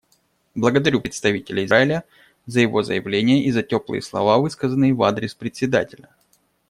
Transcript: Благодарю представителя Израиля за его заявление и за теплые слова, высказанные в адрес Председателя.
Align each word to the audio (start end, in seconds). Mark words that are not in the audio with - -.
Благодарю 0.55 0.99
представителя 0.99 1.63
Израиля 1.63 2.05
за 2.47 2.61
его 2.61 2.81
заявление 2.81 3.43
и 3.43 3.51
за 3.51 3.61
теплые 3.61 4.01
слова, 4.01 4.39
высказанные 4.39 4.95
в 4.95 5.03
адрес 5.03 5.35
Председателя. 5.35 6.09